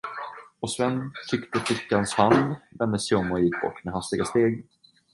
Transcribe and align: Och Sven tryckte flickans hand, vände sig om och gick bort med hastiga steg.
Och 0.59 0.71
Sven 0.71 1.11
tryckte 1.29 1.59
flickans 1.59 2.13
hand, 2.13 2.55
vände 2.71 2.99
sig 2.99 3.17
om 3.17 3.31
och 3.31 3.39
gick 3.39 3.61
bort 3.61 3.83
med 3.83 3.93
hastiga 3.93 4.25
steg. 4.25 4.65